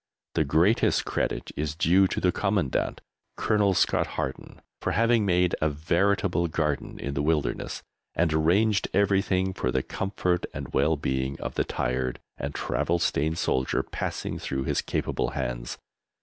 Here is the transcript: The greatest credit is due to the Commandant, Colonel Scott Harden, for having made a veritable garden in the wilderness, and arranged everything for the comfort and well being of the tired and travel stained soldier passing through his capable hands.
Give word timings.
The 0.33 0.43
greatest 0.43 1.05
credit 1.05 1.51
is 1.55 1.75
due 1.75 2.07
to 2.07 2.19
the 2.19 2.31
Commandant, 2.31 3.01
Colonel 3.37 3.75
Scott 3.75 4.07
Harden, 4.17 4.59
for 4.81 4.93
having 4.93 5.27
made 5.27 5.53
a 5.61 5.69
veritable 5.69 6.47
garden 6.47 6.97
in 6.99 7.13
the 7.13 7.21
wilderness, 7.21 7.83
and 8.15 8.33
arranged 8.33 8.87
everything 8.95 9.53
for 9.53 9.71
the 9.71 9.83
comfort 9.83 10.47
and 10.55 10.73
well 10.73 10.95
being 10.95 11.39
of 11.39 11.53
the 11.53 11.63
tired 11.65 12.19
and 12.39 12.55
travel 12.55 12.97
stained 12.97 13.37
soldier 13.37 13.83
passing 13.83 14.39
through 14.39 14.63
his 14.63 14.81
capable 14.81 15.29
hands. 15.37 15.77